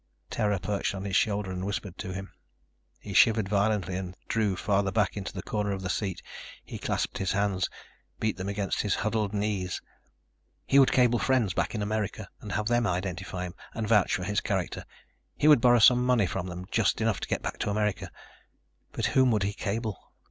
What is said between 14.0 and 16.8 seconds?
for his character. He would borrow some money from them,